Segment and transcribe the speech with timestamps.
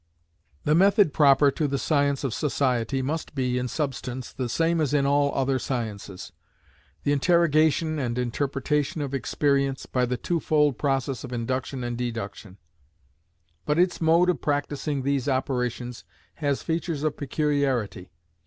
[0.63, 4.95] The Method proper to the Science of Society must be, in substance, the same as
[4.95, 6.31] in all other sciences;
[7.03, 12.57] the interrogation and interpretation of experience, by the twofold process of Induction and Deduction.
[13.63, 16.03] But its mode of practising these operations
[16.37, 18.09] has features of peculiarity.